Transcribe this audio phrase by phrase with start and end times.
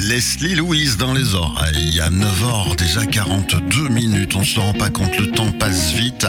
[0.00, 2.00] Leslie Louise dans les oreilles.
[2.00, 4.34] À 9h, déjà 42 minutes.
[4.34, 6.26] On se rend pas compte, le temps passe vite.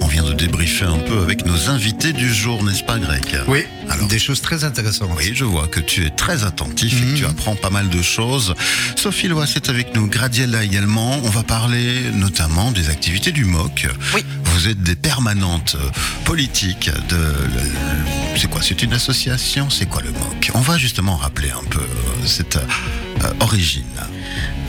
[0.00, 3.64] On vient de débriefer un peu avec nos invités du jour, n'est-ce pas, Greg Oui,
[3.88, 5.10] Alors, des choses très intéressantes.
[5.16, 8.02] oui, je vois que tu es très attentif et que tu apprends pas mal de
[8.02, 8.54] choses.
[8.96, 11.20] Sophie Lois est avec nous, Gradiella également.
[11.22, 13.86] On va parler notamment des activités du MOC.
[14.14, 14.24] Oui.
[14.60, 15.88] Vous êtes des permanentes euh,
[16.26, 17.16] politiques de...
[17.16, 18.60] le- C'est quoi?
[18.60, 19.70] C'est une association?
[19.70, 23.86] C'est quoi le MOC On va justement rappeler un peu euh, cette euh, origine.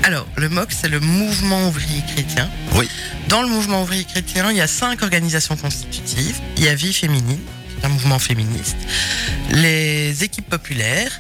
[0.04, 2.50] Alors, le MOC, c'est le mouvement ouvrier chrétien.
[2.76, 2.88] Oui.
[3.28, 6.38] Dans le mouvement ouvrier chrétien, il y a cinq organisations constitutives.
[6.56, 7.42] Il y a Vie féminine,
[7.84, 8.78] un mouvement féministe,
[9.52, 11.12] les équipes populaires,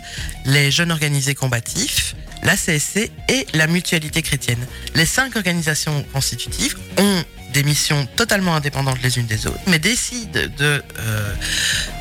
[0.45, 4.65] les jeunes organisés combatifs, la CSC et la mutualité chrétienne.
[4.95, 7.23] Les cinq organisations constitutives ont
[7.54, 11.34] des missions totalement indépendantes les unes des autres, mais décident de, euh,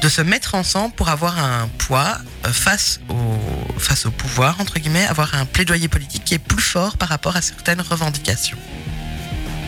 [0.08, 5.06] se mettre ensemble pour avoir un poids euh, face au, face au pouvoir, entre guillemets,
[5.06, 8.58] avoir un plaidoyer politique qui est plus fort par rapport à certaines revendications.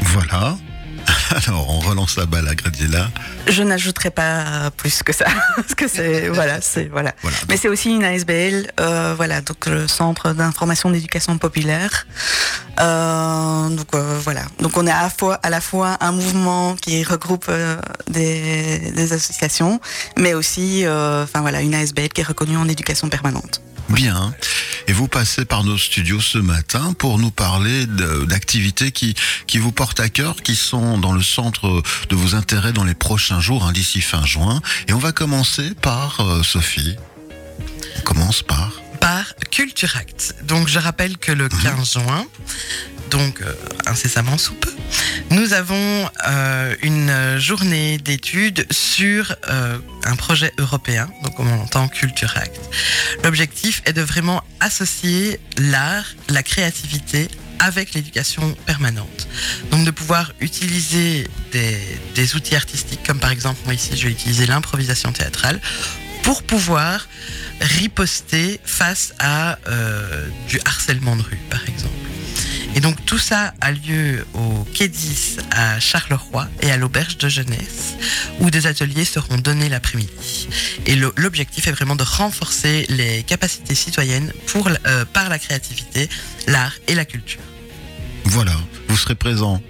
[0.03, 0.57] Voilà.
[1.47, 3.11] Alors, on relance la balle à Gradiella.
[3.49, 5.25] Je n'ajouterai pas plus que ça,
[5.57, 7.15] parce que c'est voilà, c'est voilà.
[7.23, 7.37] Voilà.
[7.49, 12.07] Mais c'est aussi une ASBL, euh, voilà, donc le Centre d'information d'éducation populaire.
[12.81, 16.75] Euh, donc euh, voilà, donc on est à la fois à la fois un mouvement
[16.75, 17.51] qui regroupe
[18.09, 19.81] des, des associations,
[20.19, 23.63] mais aussi, enfin voilà, une ASBL qui est reconnue en éducation permanente.
[23.93, 24.35] Bien.
[24.89, 29.15] Et vous passez par nos studios ce matin pour nous parler d'activités qui,
[29.47, 32.95] qui vous portent à cœur, qui sont dans le centre de vos intérêts dans les
[32.95, 34.61] prochains jours, hein, d'ici fin juin.
[34.89, 36.97] Et on va commencer par euh, Sophie.
[37.99, 38.73] On commence par.
[39.01, 40.37] par Culture Act.
[40.45, 42.27] Donc je rappelle que le 15 juin,
[43.13, 43.53] donc euh,
[43.87, 44.73] incessamment sous peu,
[45.31, 52.33] nous avons euh, une journée d'études sur euh, un projet européen, donc on entend Culture
[52.37, 52.59] Act.
[53.23, 59.29] L'objectif est de vraiment associer l'art, la créativité avec l'éducation permanente.
[59.71, 64.47] Donc de pouvoir utiliser des, outils artistiques comme par exemple moi ici je vais utiliser
[64.47, 65.61] l'improvisation théâtrale
[66.23, 67.07] pour pouvoir
[67.61, 69.59] riposter face à
[70.49, 72.02] du harcèlement de rue, par exemple.
[72.75, 77.29] Et donc tout ça a lieu au Quai 10 à Charleroi et à l'Auberge de
[77.29, 77.95] Jeunesse,
[78.41, 80.49] où des ateliers seront donnés l'après-midi.
[80.87, 86.09] Et l'objectif est vraiment de renforcer les capacités citoyennes pour, euh, par la créativité,
[86.47, 87.43] l'art et la culture.
[88.25, 88.55] Voilà.
[88.89, 89.61] Vous serez présent.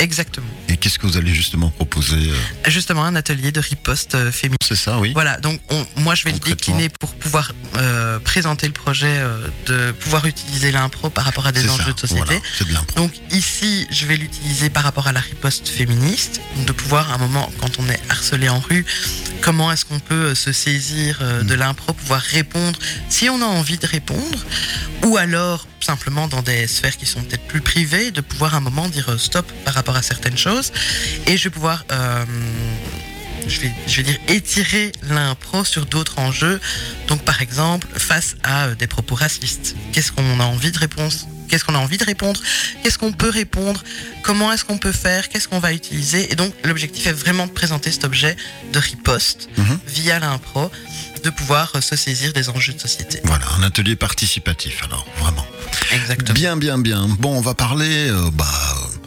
[0.00, 0.46] Exactement.
[0.68, 4.56] Et qu'est-ce que vous allez justement proposer euh, Justement, un atelier de riposte euh, féminine.
[4.66, 5.12] C'est ça, oui.
[5.12, 9.46] Voilà, donc on- moi je vais le décliner pour pouvoir euh, présenter le projet, euh,
[9.66, 11.92] de pouvoir utiliser l'impro par rapport à des enjeux ça.
[11.92, 12.24] de société.
[12.24, 12.96] Voilà, c'est de l'impro.
[12.96, 17.18] Donc ici, je vais l'utiliser par rapport à la riposte féministe, de pouvoir à un
[17.18, 18.84] moment, quand on est harcelé en rue,
[19.42, 21.46] comment est-ce qu'on peut se saisir Mm.
[21.46, 22.78] de l'impro, pouvoir répondre
[23.08, 24.38] si on a envie de répondre,
[25.04, 28.60] ou alors simplement dans des sphères qui sont peut-être plus privées, de pouvoir à un
[28.60, 30.72] moment dire euh, stop par rapport à certaines choses,
[31.26, 31.84] et je vais pouvoir...
[31.92, 32.24] euh,
[33.48, 36.60] je vais, je vais dire étirer l'impro sur d'autres enjeux.
[37.08, 41.14] Donc par exemple, face à euh, des propos racistes, qu'est-ce qu'on a envie de répondre?
[41.48, 42.40] Qu'est-ce qu'on a envie de répondre?
[42.82, 43.82] Qu'est-ce qu'on peut répondre?
[44.22, 45.28] Comment est-ce qu'on peut faire?
[45.30, 46.30] Qu'est-ce qu'on va utiliser?
[46.30, 48.36] Et donc l'objectif est vraiment de présenter cet objet
[48.72, 49.78] de riposte Mhm.
[49.86, 50.70] via l'impro,
[51.22, 53.20] de pouvoir se saisir des enjeux de société.
[53.24, 55.46] Voilà, un atelier participatif, alors, vraiment.
[55.92, 56.34] Exactement.
[56.34, 57.06] Bien, bien, bien.
[57.18, 58.44] Bon, on va parler euh, bah,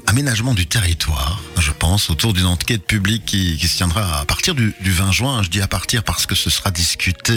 [0.07, 4.55] aménagement du territoire, je pense, autour d'une enquête publique qui, qui se tiendra à partir
[4.55, 5.43] du, du 20 juin.
[5.43, 7.33] Je dis à partir parce que ce sera discuté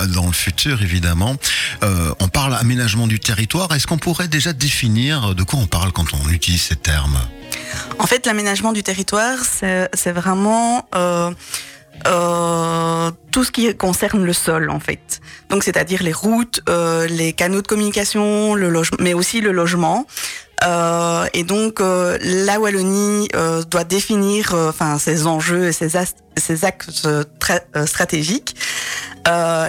[0.00, 1.36] euh, dans le futur, évidemment.
[1.82, 3.72] Euh, on parle aménagement du territoire.
[3.74, 7.18] Est-ce qu'on pourrait déjà définir de quoi on parle quand on utilise ces termes?
[7.98, 11.30] En fait, l'aménagement du territoire, c'est c'est vraiment euh,
[12.06, 15.20] euh, tout ce qui concerne le sol, en fait.
[15.50, 20.06] Donc, c'est-à-dire les routes, euh, les canaux de communication, le logement, mais aussi le logement.
[20.64, 25.90] Euh, et donc, euh, la Wallonie euh, doit définir, euh, enfin, ses enjeux et ses,
[26.36, 28.56] ses axes euh, tra- stratégiques.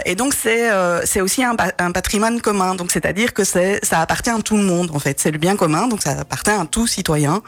[0.05, 0.69] Et donc c'est
[1.03, 2.75] c'est aussi un, pa- un patrimoine commun.
[2.75, 5.19] Donc c'est-à-dire que c'est ça appartient à tout le monde en fait.
[5.19, 5.87] C'est le bien commun.
[5.87, 7.41] Donc ça appartient à tout citoyen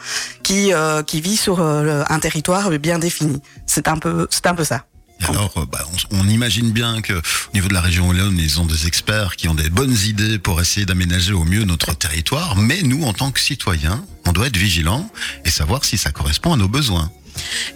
[0.43, 0.73] qui
[1.07, 3.41] qui vit sur un territoire bien défini.
[3.65, 4.83] C'est un peu c'est un peu ça.
[5.27, 8.65] Alors, euh, bah, on, imagine bien que au niveau de la région Wallonne, ils ont
[8.65, 12.55] des experts qui ont des bonnes idées pour essayer d'aménager au mieux notre territoire.
[12.55, 15.09] Mais nous, en tant que citoyens, on doit être vigilants
[15.45, 17.11] et savoir si ça correspond à nos besoins.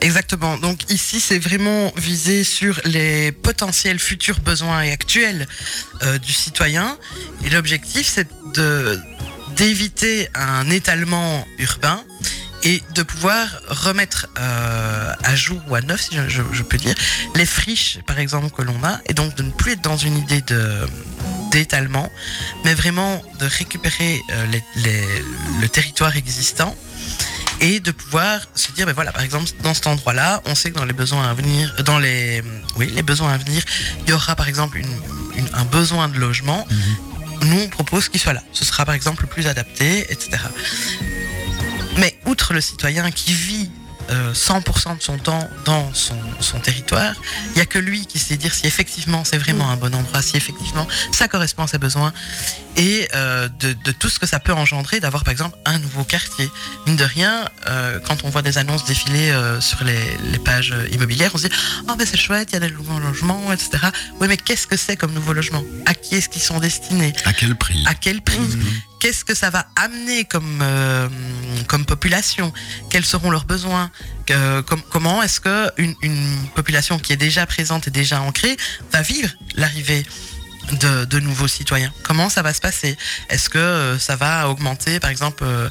[0.02, 0.58] Exactement.
[0.58, 5.48] Donc ici, c'est vraiment visé sur les potentiels futurs besoins et actuels
[6.04, 6.98] euh, du citoyen.
[7.44, 8.28] Et l'objectif, c'est
[9.56, 12.04] d'éviter un étalement urbain
[12.66, 16.96] et de pouvoir remettre euh, à jour ou à neuf, si je, peux dire,
[17.36, 20.18] les friches, par exemple, que l'on a, et donc de ne plus être dans une
[20.18, 20.86] idée de
[21.52, 22.12] d'étalement,
[22.66, 25.24] mais vraiment de récupérer euh, les- les-
[25.62, 26.76] le territoire existant
[27.62, 30.78] et de pouvoir se dire, ben voilà, par exemple, dans cet endroit-là, on sait que
[30.78, 32.44] dans les besoins à venir, dans les,
[32.76, 33.64] oui, les besoins à venir,
[34.04, 35.00] il y aura par exemple une-
[35.38, 36.68] une- un besoin de logement.
[37.42, 38.44] Nous, on propose qu'il soit là.
[38.52, 40.38] Ce sera par exemple le plus adapté, etc.
[42.36, 43.70] Outre le citoyen qui vit
[44.10, 47.14] euh, 100% de son temps dans son, son territoire,
[47.52, 50.22] il n'y a que lui qui sait dire si effectivement c'est vraiment un bon endroit,
[50.22, 52.12] si effectivement ça correspond à ses besoins
[52.76, 56.04] et euh, de, de tout ce que ça peut engendrer d'avoir par exemple un nouveau
[56.04, 56.52] quartier.
[56.86, 60.74] Mine de rien, euh, quand on voit des annonces défiler euh, sur les, les pages
[60.74, 61.56] euh, immobilières, on se dit
[61.90, 63.78] oh ben c'est chouette, il y a des nouveaux logements, etc.
[64.20, 65.64] Oui mais qu'est-ce que c'est comme nouveau logement?
[65.86, 67.14] À qui est-ce qu'ils sont destinés?
[67.24, 67.82] À quel prix?
[67.88, 68.40] À quel prix?
[69.00, 71.08] Qu'est-ce que ça va amener comme, euh,
[71.88, 72.52] population?
[72.90, 73.92] Quels seront leurs besoins?
[74.90, 78.58] Comment est-ce que une, une population qui est déjà présente et déjà ancrée
[78.92, 80.06] va vivre l'arrivée?
[80.74, 81.92] De, nouveaux citoyens.
[82.04, 82.98] Comment ça va se passer?
[83.30, 85.70] Est-ce que euh, ça va augmenter, par exemple, euh,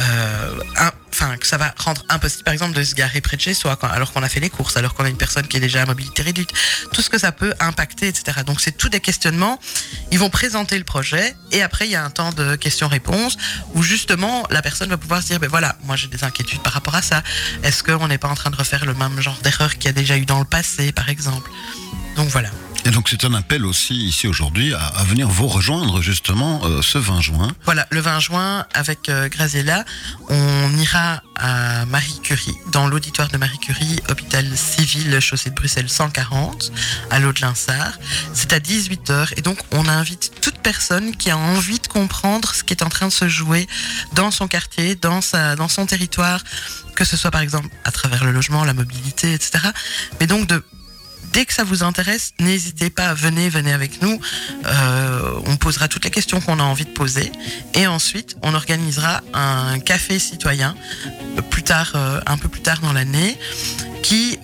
[0.00, 3.54] euh, enfin que ça va rendre impossible, par exemple, de se garer près de chez
[3.54, 5.82] soi alors qu'on a fait les courses, alors qu'on a une personne qui est déjà
[5.82, 6.50] à mobilité réduite.
[6.92, 8.40] Tout ce que ça peut impacter, etc.
[8.46, 9.58] Donc c'est tout des questionnements.
[10.10, 13.36] Ils vont présenter le projet et après il y a un temps de questions-réponses
[13.74, 16.72] où justement la personne va pouvoir se dire ben voilà moi j'ai des inquiétudes par
[16.72, 17.22] rapport à ça.
[17.62, 19.92] Est-ce qu'on n'est pas en train de refaire le même genre d'erreur qu'il y a
[19.92, 21.50] déjà eu dans le passé par exemple?
[22.16, 22.50] Donc voilà
[22.84, 26.98] Et donc c'est un appel aussi ici aujourd'hui à, venir vous rejoindre justement euh, ce
[26.98, 27.48] 20 juin.
[27.64, 29.28] Voilà, le 20 juin, avec euh,
[30.28, 35.88] on ira à Marie Curie, dans l'auditoire de Marie Curie, hôpital civil, chaussée de Bruxelles
[35.88, 36.72] 140,
[37.10, 37.98] à l'eau de Linsart.
[38.32, 42.64] C'est à 18h, et donc on invite toute personne qui a envie de comprendre ce
[42.64, 43.66] qui est en train de se jouer
[44.14, 46.42] dans son quartier, dans, sa, dans son territoire,
[46.94, 49.58] que ce soit par exemple à travers le logement, la mobilité, etc.
[50.20, 50.64] Mais donc de
[51.32, 54.20] Dès que ça vous intéresse, n'hésitez pas, venez, venez avec nous.
[54.66, 57.30] Euh, on posera toutes les questions qu'on a envie de poser.
[57.74, 60.74] Et ensuite, on organisera un café citoyen
[61.36, 63.38] euh, plus tard, euh, un peu plus tard dans l'année,
[64.02, 64.38] qui,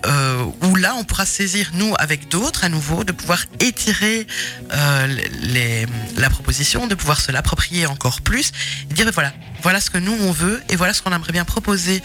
[0.61, 4.27] où là, on pourra saisir nous avec d'autres à nouveau, de pouvoir étirer
[4.69, 8.51] la proposition, de pouvoir se l'approprier encore plus,
[8.91, 9.33] dire voilà,
[9.63, 12.03] voilà ce que nous on veut et voilà ce qu'on aimerait bien proposer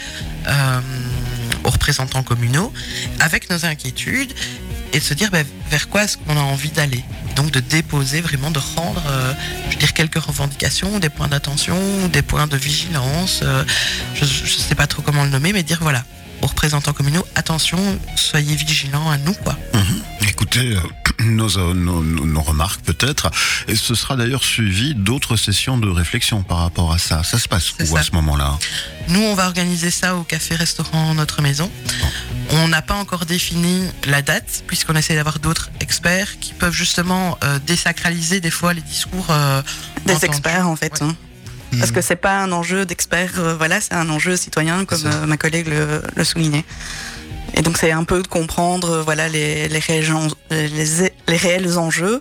[1.65, 2.73] aux représentants communaux
[3.19, 4.33] avec nos inquiétudes
[4.93, 7.05] et de se dire ben, vers quoi est-ce qu'on a envie d'aller?
[7.37, 9.33] Donc de déposer vraiment, de rendre, euh,
[9.79, 11.77] dire, quelques revendications, des points d'attention,
[12.13, 13.65] des points de vigilance, euh,
[14.15, 16.05] je ne sais pas trop comment le nommer, mais dire voilà,
[16.43, 17.79] aux représentants communaux, attention,
[18.17, 19.57] soyez vigilants à nous, quoi.
[20.29, 20.81] Écoutez euh,
[21.25, 23.31] nos, euh, nos, nos- nos remarques peut-être.
[23.69, 27.23] Et ce sera d'ailleurs suivi d'autres sessions de réflexion par rapport à ça.
[27.25, 28.59] Ça se passe où à ce moment-là?
[29.09, 31.71] Nous, on va organiser ça au café-restaurant Notre Maison.
[32.53, 37.39] On n'a pas encore défini la date, puisqu'on essaie d'avoir d'autres experts qui peuvent justement
[37.45, 39.63] euh, désacraliser des fois les discours euh,
[40.07, 40.27] Des entendus.
[40.27, 40.93] experts en fait.
[41.01, 41.09] Ouais.
[41.09, 41.17] hein.
[41.79, 45.27] Parce que c'est pas un enjeu d'expert, euh, voilà, c'est un enjeu citoyen comme euh,
[45.27, 46.65] ma collègue le, le soulignait.
[47.55, 51.37] Et donc c'est un peu de comprendre euh, voilà les, les, réels, en- les, les
[51.37, 52.21] réels enjeux.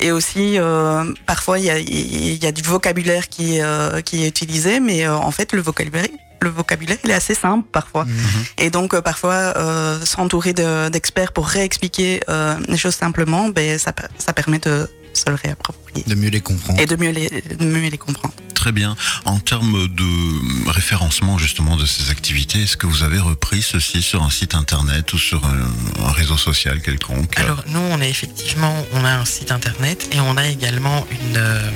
[0.00, 3.58] Et aussi euh, parfois il y a, il y a du vocabulaire qui,
[4.04, 6.06] qui est utilisé mais en fait le vocabulaire
[6.42, 8.06] le vocabulaire il est assez simple parfois.
[8.56, 13.78] Et donc euh, parfois euh, s'entourer de- d'experts pour réexpliquer euh, les choses simplement ben
[13.78, 16.80] ça permet de se le réapproprier de mieux les comprendre.
[16.80, 18.34] et de mieux les, de mieux les comprendre.
[18.54, 18.94] Très bien.
[19.24, 24.22] En termes de référencement justement de ces activités, est-ce que vous avez repris ceci sur
[24.22, 27.38] un site internet ou sur un, un réseau social quelconque?
[27.38, 31.36] Alors nous, on est effectivement, on a un site internet et on a également une,
[31.38, 31.70] euh,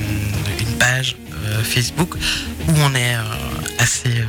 [0.61, 2.17] une page euh, Facebook
[2.69, 3.23] où on est euh,
[3.79, 4.26] assez euh,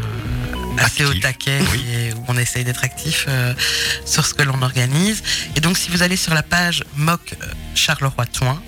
[0.78, 1.10] assez Actif.
[1.10, 3.54] au taquet et où on essaye d'être actif euh,
[4.06, 5.24] sur ce que l'on organise.
[5.56, 7.36] Et donc si vous allez sur la page MOC
[7.76, 8.62] Charleroi-Toin,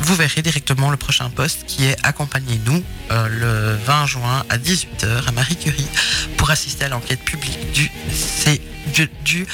[0.00, 5.26] vous verrez directement le prochain poste qui est Accompagnez-nous euh, le 20 juin à 18h
[5.26, 5.86] à Marie Curie
[6.36, 8.60] pour assister à l'enquête publique du, C,
[8.94, 9.46] du, du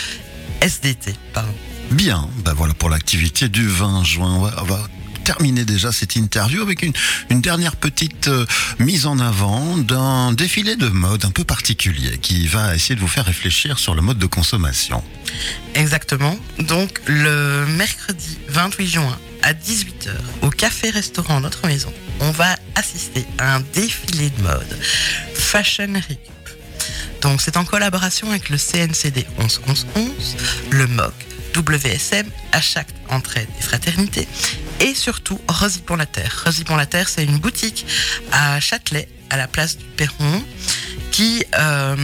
[0.61, 1.14] SDT.
[1.33, 1.55] Pardon.
[1.90, 4.35] Bien, ben voilà pour l'activité du 20 juin.
[4.35, 4.88] On va, on va
[5.25, 6.95] terminer déjà cette interview avec une,
[7.28, 8.47] une dernière petite euh,
[8.78, 13.09] mise en avant d'un défilé de mode un peu particulier qui va essayer de vous
[13.09, 15.05] faire réfléchir sur le mode de consommation.
[15.75, 16.38] Exactement.
[16.59, 20.11] Donc le mercredi 28 juin à 18h
[20.42, 24.78] au café-restaurant Notre Maison, on va assister à un défilé de mode
[25.35, 26.38] Fashion Récup.
[27.21, 30.37] Donc c'est en collaboration avec le CNCD 111111,
[30.71, 31.14] le MOC,
[31.57, 34.28] WSM, à chaque entraide et fraternité,
[34.80, 36.42] et surtout Rosy pour la Terre.
[36.45, 37.87] Rosy pour la Terre, c'est une boutique
[38.33, 40.45] à Châtelet, à la place du Perron,
[41.11, 41.97] qui euh,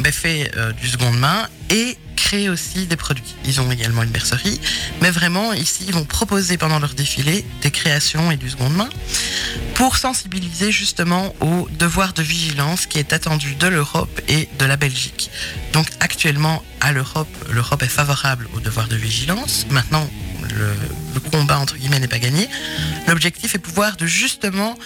[0.00, 3.34] ben, fait euh, du seconde main et crée aussi des produits.
[3.44, 4.60] Ils ont également une mercerie,
[5.00, 8.88] mais vraiment ici ils vont proposer pendant leur défilé des créations et du seconde main
[9.74, 14.76] pour sensibiliser justement au devoir de vigilance qui est attendu de l'Europe et de la
[14.76, 15.30] Belgique.
[15.72, 19.66] Donc actuellement à l'Europe, l'Europe est favorable au devoir de vigilance.
[19.70, 20.08] Maintenant
[20.54, 20.72] le,
[21.14, 22.48] le combat entre guillemets n'est pas gagné.
[23.06, 24.76] L'objectif est pouvoir de justement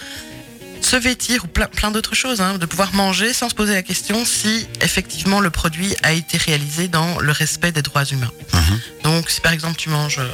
[0.81, 3.83] se vêtir ou plein, plein d'autres choses, hein, de pouvoir manger sans se poser la
[3.83, 8.31] question si effectivement le produit a été réalisé dans le respect des droits humains.
[8.53, 8.79] Mhm.
[9.03, 10.27] Donc si par exemple tu manges euh,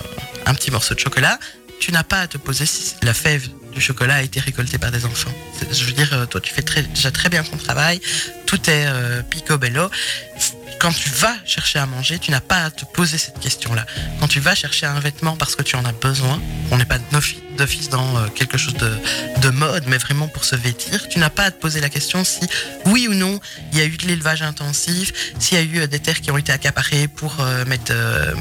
[0.46, 1.39] un petit morceau de chocolat,
[1.80, 4.89] tu n'as pas à te poser si la fève du chocolat a été récoltée par
[4.92, 5.32] des enfants.
[5.72, 8.01] Je veux dire, euh, toi tu fais très- déjà très bien ton travail,
[8.48, 9.89] tout est euh, picobello.
[10.79, 13.86] Quand tu vas chercher à manger, tu n'as pas à te poser cette question-là.
[14.19, 16.39] Quand tu vas chercher un vêtement parce que tu en as besoin,
[16.72, 18.91] on n'est pas d'offi- d'office dans euh, quelque chose de,
[19.41, 22.24] de mode, mais vraiment pour se vêtir, tu n'as pas à te poser la question
[22.24, 22.41] si
[22.86, 23.39] oui ou non
[23.72, 26.29] il y a eu de l'élevage intensif, s'il y a eu euh, des terres qui
[26.29, 27.93] ont été accaparées pour euh, mettre,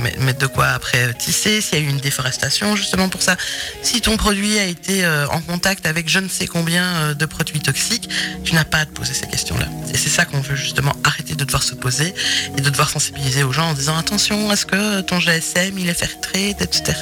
[0.02, 3.36] met- mettre de quoi après tisser, s'il y a eu une déforestation justement pour ça,
[3.82, 8.08] si ton produit a été en contact avec je ne sais combien de produits toxiques,
[8.44, 9.66] tu n'as pas à te poser ces questions-là.
[9.92, 12.14] Et c'est ça qu'on veut justement arrêter de devoir se poser
[12.56, 15.94] et de devoir sensibiliser aux gens en disant attention, est-ce que ton GSM il est
[15.94, 16.94] fair trade, etc.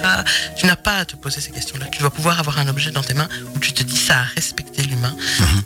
[0.56, 1.86] Tu n'as pas à te poser ces questions-là.
[1.86, 4.24] Tu dois pouvoir avoir un objet dans tes mains où tu te dis ça a
[4.34, 5.16] respecté l'humain.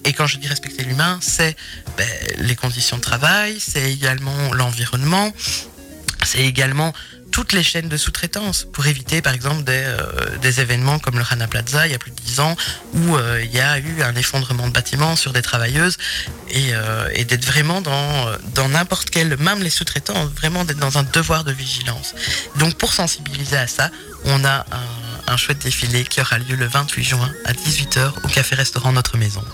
[0.05, 1.57] Et quand je dis respecter l'humain, c'est
[1.97, 2.07] ben,
[2.39, 5.33] les conditions de travail, c'est également l'environnement,
[6.29, 6.93] c'est également
[7.33, 11.47] toutes les chaînes de sous-traitance pour éviter par exemple des, euh, événements comme le Rana
[11.47, 12.57] Plaza il y a plus de 10 ans
[12.95, 15.97] où euh, il y a eu un effondrement de bâtiments sur des travailleuses
[16.51, 21.05] et, euh, et d'être vraiment dans, n'importe quel, même les sous-traitants, vraiment d'être dans un
[21.05, 22.15] devoir de vigilance.
[22.57, 23.91] Donc pour sensibiliser à ça,
[24.25, 24.67] on a
[25.27, 29.45] un, chouette défilé qui aura lieu le 28 juin à 18h au café-restaurant Notre Maison.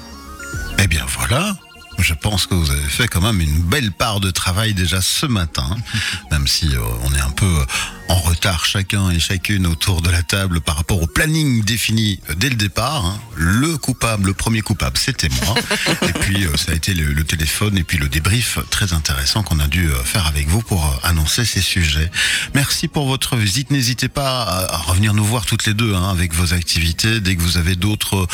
[0.79, 1.57] Eh bien voilà.
[2.05, 5.25] Je pense que vous avez fait quand même une belle part de travail déjà ce
[5.25, 5.75] matin,
[6.31, 7.65] même si euh, on est un peu euh,
[8.11, 12.35] en retard chacun et chacune autour de la table par rapport au planning défini euh,
[12.37, 13.07] dès le départ.
[13.07, 13.19] hein.
[13.37, 15.55] Le coupable, le premier coupable, c'était moi.
[16.03, 19.59] et puis ça a été le, le téléphone et puis le débrief très intéressant qu'on
[19.59, 22.11] a dû faire avec vous pour annoncer ces sujets.
[22.55, 23.71] Merci pour votre visite.
[23.71, 27.21] N'hésitez pas à, revenir nous voir toutes les deux hein, avec vos activités.
[27.21, 28.27] Dès que vous avez d'autres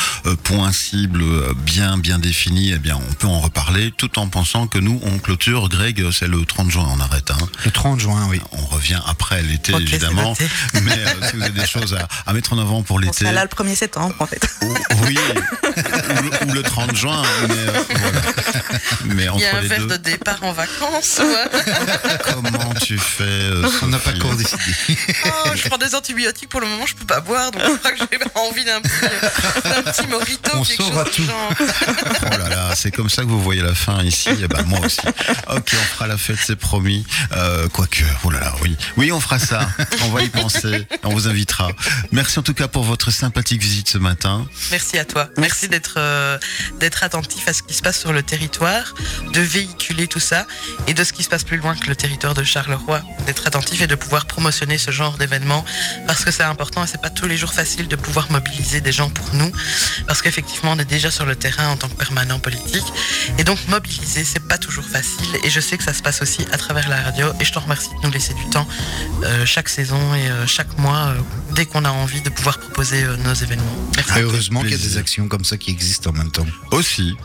[0.42, 1.24] points cibles
[1.54, 3.59] bien bien définis, eh bien on peut en reparler
[3.96, 5.68] tout en pensant que nous on clôture.
[5.68, 7.30] Greg, c'est le 30 juin, on arrête.
[7.30, 7.36] Hein.
[7.64, 8.40] Le 30 juin, oui.
[8.52, 10.34] On revient après l'été évidemment,
[10.74, 13.20] mais euh, si vous avez des choses à, à mettre en avant pour On l'été,
[13.20, 14.42] sera là le 1er septembre, en fait.
[14.62, 14.74] ou-
[15.06, 18.20] oui, ou, le- ou le 30 juin, mais euh, voilà.
[19.04, 21.20] Mais Il y a un les verre deux, de départ en vacances.
[21.20, 21.60] ouais.
[22.32, 24.62] comment tu fais euh, On n'a pas encore décidé.
[25.26, 27.92] Oh, je prends des antibiotiques pour le moment, je peux pas boire, donc je crois
[27.92, 31.24] que j'ai envie d'un petit, mojito, On quelque chose tout.
[31.24, 31.52] genre.
[31.58, 34.30] Oh là là, c'est comme ça que vous voyez la fin ici.
[34.30, 35.00] Et ben moi aussi.
[35.50, 37.04] Ok, on fera la fête, c'est promis.
[37.33, 39.69] Euh, quoique, oh là là, oui, oui, on fera ça.
[40.04, 40.87] On va y penser.
[41.02, 41.69] On vous invitera.
[42.12, 44.47] Merci en tout cas pour votre sympathique visite ce matin.
[44.71, 45.28] Merci à toi.
[45.38, 46.38] Merci d'être euh,
[46.78, 48.95] d'être attentif à ce qui se passe sur le territoire,
[49.33, 50.47] de véhiculer tout ça
[50.87, 53.83] et de ce qui se passe plus loin que le territoire de Charleroi, d'être attentif
[53.83, 55.64] et de pouvoir promotionner ce genre d'événements
[56.07, 58.92] parce que c'est important et c'est pas tous les jours facile de pouvoir mobiliser des
[58.92, 59.50] gens pour nous
[60.07, 62.87] parce qu'effectivement on est déjà sur le terrain en tant que permanent politique
[63.38, 66.46] et donc mobiliser c'est pas toujours facile et je sais que ça se passe aussi
[66.52, 68.66] à travers la radio et je te remercie de nous laisser du temps
[69.25, 71.20] euh, chaque saison et euh, chaque mois euh,
[71.54, 73.64] dès qu'on a envie de pouvoir proposer euh, nos événements.
[73.96, 74.12] Merci.
[74.14, 76.46] Ah, heureusement qu'il y a des actions comme ça qui existent en même temps.
[76.72, 77.16] Aussi,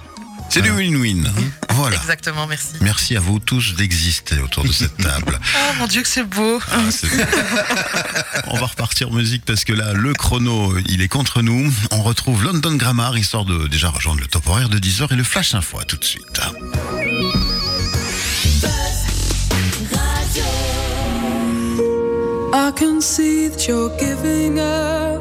[0.50, 1.24] c'est du win-win.
[1.72, 1.98] Voilà.
[1.98, 2.76] Exactement, merci.
[2.82, 5.38] Merci à vous tous d'exister autour de cette table.
[5.56, 6.60] Oh mon dieu que c'est beau.
[6.72, 6.78] Ah,
[8.48, 11.74] On va repartir en musique parce que là, le chrono, il est contre nous.
[11.92, 15.24] On retrouve London Grammar, histoire de déjà rejoindre le top horaire de 10h et le
[15.24, 16.40] flash info à tout de suite.
[22.54, 25.15] I can see that you're giving up.